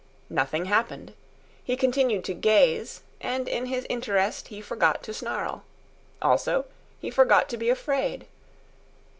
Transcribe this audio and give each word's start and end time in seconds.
Nothing 0.31 0.65
happened. 0.65 1.13
He 1.63 1.77
continued 1.77 2.23
to 2.25 2.33
gaze, 2.33 3.03
and 3.19 3.47
in 3.47 3.67
his 3.67 3.85
interest 3.87 4.47
he 4.47 4.59
forgot 4.59 5.03
to 5.03 5.13
snarl. 5.13 5.63
Also, 6.23 6.65
he 6.99 7.11
forgot 7.11 7.47
to 7.49 7.57
be 7.57 7.69
afraid. 7.69 8.25